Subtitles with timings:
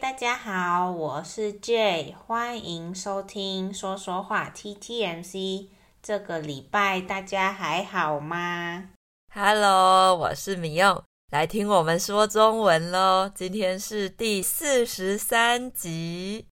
[0.00, 5.68] 大家好，我是 Jay，欢迎收听说说话 TTMC。
[6.02, 8.90] 这个礼拜大家还好吗
[9.32, 13.30] ？Hello，我是米用，来听我们说中文喽。
[13.34, 16.46] 今天是第四十三集。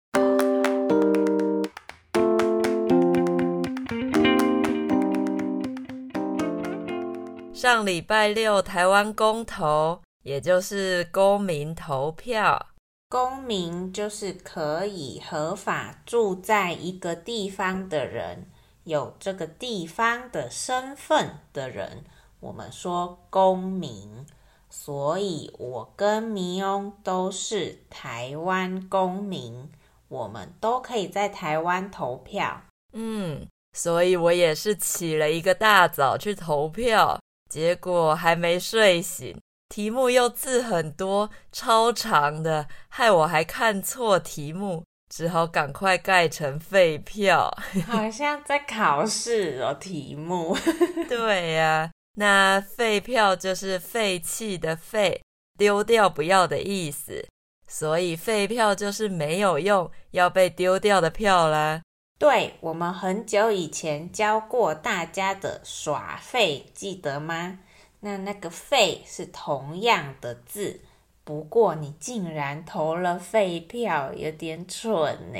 [7.53, 12.67] 上礼拜六，台湾公投，也就是公民投票。
[13.13, 18.47] 公民就是可以合法住在一个地方的人，
[18.85, 22.03] 有这个地方的身份的人，
[22.39, 24.25] 我们说公民。
[24.67, 29.69] 所以，我跟迷翁都是台湾公民，
[30.07, 32.63] 我们都可以在台湾投票。
[32.93, 39.39] 嗯，所以我也是起了一个大早去投票，结果还没睡醒。
[39.73, 47.51] 题目又字很多，超长的，害我还看错题目，只好赶快盖成废票。
[47.89, 50.55] 好像在考试哦，题目。
[51.09, 55.23] 对呀、啊，那废票就是废弃的废，
[55.57, 57.27] 丢掉不要的意思，
[57.67, 61.81] 所以废票就是没有用，要被丢掉的票啦。
[62.19, 67.57] 对，我们很久以前教过大家的耍废，记得吗？
[68.05, 70.81] 那那个废是同样的字，
[71.23, 75.39] 不过你竟然投了废票，有点蠢呢。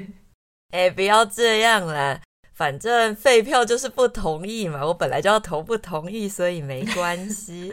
[0.72, 2.20] 哎，不要这样啦，
[2.52, 4.84] 反正废票就是不同意嘛。
[4.84, 7.72] 我本来就要投不同意，所以没关系。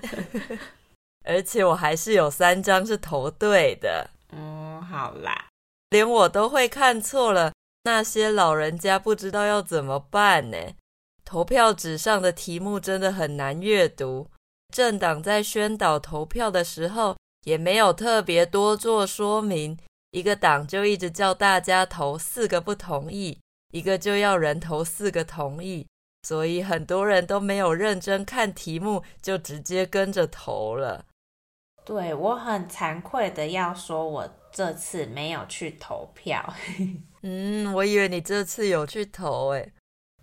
[1.28, 4.10] 而且我还是有三张是投对的。
[4.32, 5.48] 嗯，好啦，
[5.90, 7.52] 连我都会看错了，
[7.84, 10.58] 那些老人家不知道要怎么办呢？
[11.34, 14.30] 投票纸上的题目真的很难阅读。
[14.72, 19.76] 政党在宣导投票的时候，也没有特别多做说明。
[20.12, 23.40] 一个党就一直叫大家投四个不同意，
[23.72, 25.88] 一个就要人投四个同意，
[26.22, 31.04] 所以很多人都没有认真看题目，就直接跟着投了。
[31.84, 36.54] 对，我很惭愧的要说，我这次没有去投票。
[37.24, 39.74] 嗯，我以为你这次有去投诶。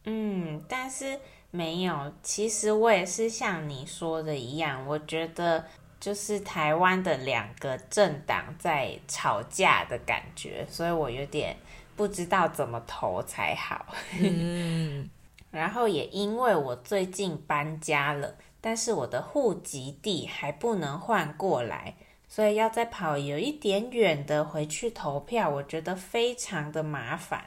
[0.05, 1.19] 嗯，但是
[1.51, 2.13] 没有。
[2.23, 5.65] 其实我也是像你说的一样，我觉得
[5.99, 11.57] 就是台湾的两个政党在吵架的感觉，所以我有点
[11.97, 13.85] 不知道怎么投才好。
[14.19, 15.11] 嗯，
[15.51, 21.95] 然后也因为我最近搬家了，但是我的户籍地还不能换过来，
[22.27, 27.45] 所以要再跑有一点远的回去投票，我觉得非常的麻烦。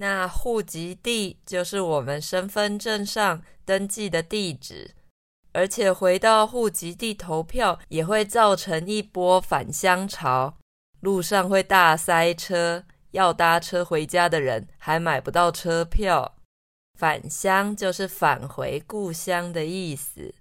[0.00, 4.94] 那户籍地就是我们身份证上登记的地址，
[5.52, 10.56] 而且回到户籍地投票也会造成一波返乡潮，
[11.00, 16.36] 路上会大塞车，要搭车回家的人还买不到车票。
[16.96, 20.34] 返乡就是返回故乡的意思。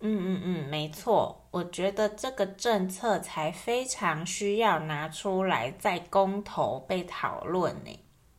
[0.00, 7.90] 嗯嗯嗯，没错，我觉得这个政策才非常需要拿出来在公投被讨论呢。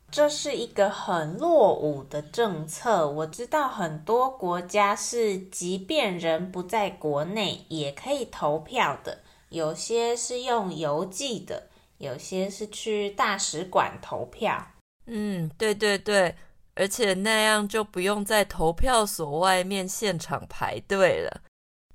[0.09, 3.09] 这是一个很落伍的政策。
[3.09, 9.19] 我知道很多国家是，即便人不在国内也可以投票的。
[9.50, 11.67] 有些是用邮寄的，
[11.97, 14.66] 有些是去大使馆投票。
[15.06, 16.35] 嗯，对对对，
[16.75, 21.41] 而且那样就不用在投票所外面现场排队了。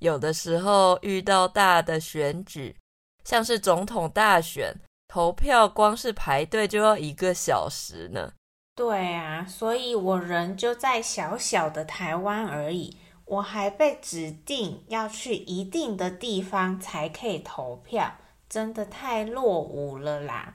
[0.00, 2.76] 有的时候遇到大的选举，
[3.24, 4.74] 像是总统大选。
[5.12, 8.32] 投票光是排队就要一个小时呢。
[8.74, 12.96] 对啊，所以我人就在小小的台湾而已，
[13.26, 18.10] 我还被指定要去一定的地方才可以投票，
[18.48, 20.54] 真的太落伍了啦。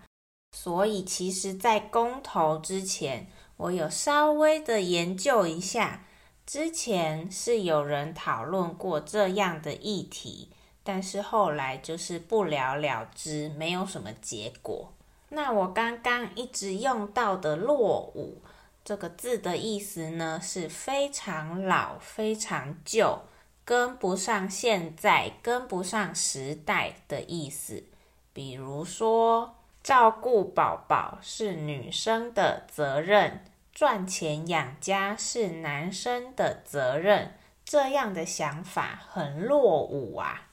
[0.52, 6.08] 所以其实，在公投之前，我有稍微的研究一下，
[6.48, 10.52] 之前是有人讨论过这样的议题。
[10.88, 14.94] 但是后来就是不了了之，没有什么结果。
[15.28, 18.42] 那我刚刚一直用到的“落伍”
[18.86, 23.20] 这个字的意思呢，是非常老、非常旧，
[23.66, 27.84] 跟不上现在、跟不上时代的意思。
[28.32, 37.34] 比如说，照顾宝宝是女生的责任，赚钱养家是男生的责任，
[37.66, 40.47] 这样的想法很落伍啊。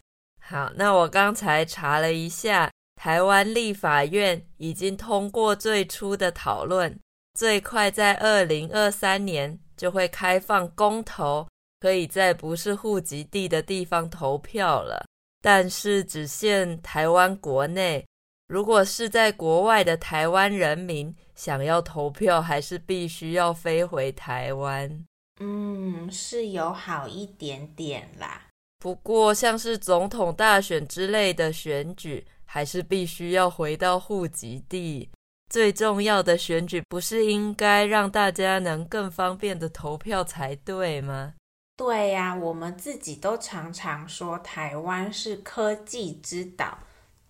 [0.46, 7.00] 好，那我刚才查了一下，台湾立法院已经通过最初的讨论，
[7.32, 11.48] 最快在二零二三年就会开放公投，
[11.80, 15.06] 可以在不是户籍地的地方投票了。
[15.40, 18.06] 但是只限台湾国内，
[18.46, 25.06] 如果是在国外的台湾人民想要投票，还是必须要飞回台湾。
[25.40, 28.43] 嗯，是有好一点点啦。
[28.84, 35.08] 不过，像是总统大选之类的选举，还是必须要回到户籍地。
[35.48, 41.32] 最重要的选举，不是应该让大家能更方便的投票才对吗？
[41.78, 46.76] 对呀，我们自己都常常说台湾是科技之岛，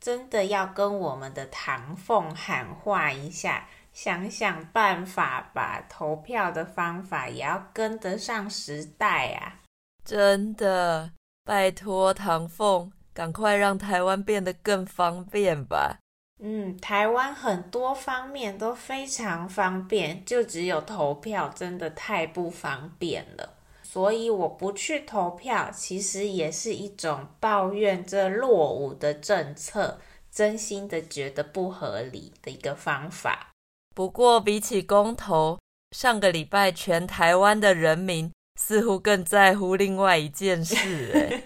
[0.00, 9.62] 真的要跟我们的唐凤喊话一下，想想办法把，投票的方法也要跟得上时代啊！
[10.04, 11.12] 真的，
[11.44, 15.98] 拜托唐凤，赶快让台湾变得更方便吧。
[16.42, 23.54] 嗯，台湾很多方面都非常方便，就只有投票真的太不方便了。
[23.82, 30.00] 所以我不去投票，其实也是一种抱怨这落伍的政策，
[30.32, 33.50] 真心的觉得不合理的一个方法。
[33.94, 35.58] 不过比起公投，
[35.92, 38.32] 上个礼拜全台湾的人民
[38.66, 41.42] 似乎更在乎另外一件事，哎，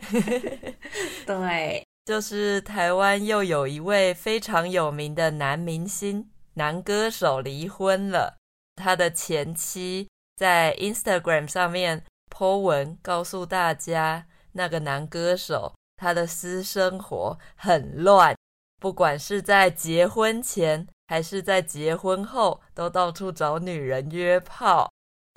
[1.26, 8.36] 对，就是台湾又有一位非常有名的男明星、男歌手离婚了，
[8.76, 12.04] 他的前妻在 Instagram 上面。
[12.30, 18.36] po 文告诉大家，那个男歌手他的私生活很乱，
[18.80, 24.88] 不管是在结婚前还是在结婚后，都到处找女人约炮，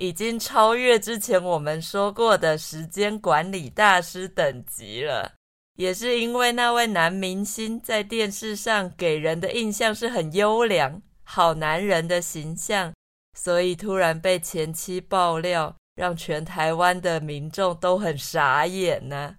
[0.02, 5.32] 已经超越之前我们说过的时间管理大师等级了。
[5.76, 12.92] 也是因为那位男明星在电视上给人的印象是很优良、好男人的形象，
[13.38, 15.76] 所以突然被前妻爆料。
[15.94, 19.36] 让全台湾的民众都很傻眼呢。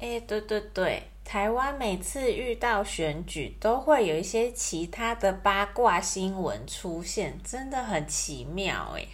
[0.00, 9.06] 哎，对对对，台湾每次遇到选举，都会有一些其他的八卦新闻出现，真的很奇妙哎。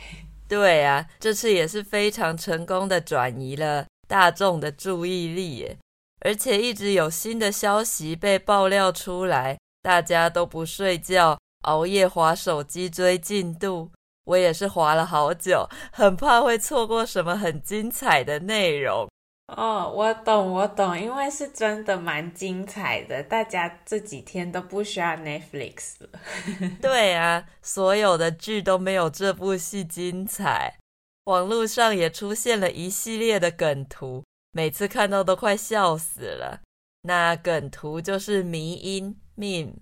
[0.48, 5.76] 对啊，这次也是非常成功的转移了大众的注意力耶，
[6.20, 13.90] 而且一直有新的消息被爆料出来，大家都不睡觉，熬夜划手机追进度。
[14.26, 19.08] 我也是划了好久，很怕会错过什么很精彩的内容。
[19.48, 26.08] 哦，我懂，我懂，因为是真的蛮精彩的，大家这几天都不需要 Netflix 了。
[26.82, 30.78] 对啊，所有的剧都没有这部戏精彩。
[31.26, 36.60] 网络上也出现了一系列的梗图，每次看到都快笑死了。
[37.02, 39.74] 那梗图就是迷音 meme。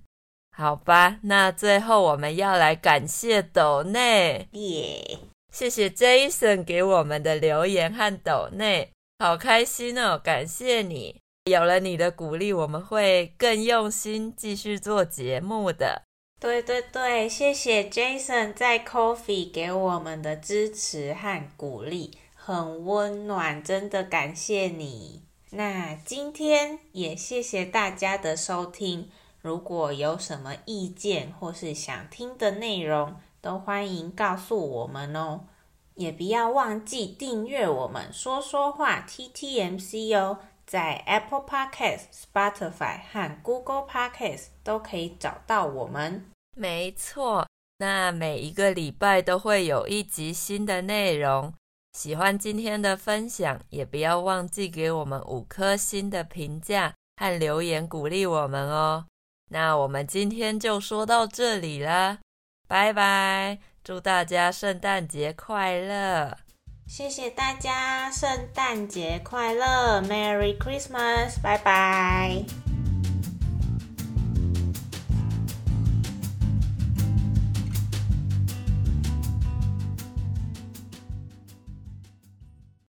[0.56, 5.18] 好吧，那最后我们要来感谢斗内耶.
[5.50, 16.02] 谢谢 Jason 给我们的留言和斗内，好开心哦，感谢你，有了你的鼓励，我们会更用心继续做节目的。
[16.40, 25.22] 对对对，谢谢 Jason 在 Coffee 给我们的支持和鼓励，很温暖，真的感谢你。
[25.50, 29.08] 那今天也谢谢大家的收听。
[29.40, 35.46] 如果有什么意见或是想听的内容，都欢迎告诉我们哦。
[35.94, 46.30] 也不要忘记订阅我们说说话 TTMC 哦，在 Apple Podcast、Spotify 和 Google Podcast 都可以找到我们。
[46.56, 47.46] 没错，
[47.78, 51.52] 那每一个礼拜都会有一集新的内容。
[51.92, 59.06] 喜欢今天的分享，也不要忘记给我们五颗星的评价和留言鼓励我们哦。
[59.50, 62.18] 那我们今天就说到这里啦，
[62.66, 63.60] 拜拜！
[63.84, 66.38] 祝大家圣诞节快乐！
[66.86, 71.38] 谢谢大家，圣诞节快乐，Merry Christmas！
[71.42, 72.42] 拜拜。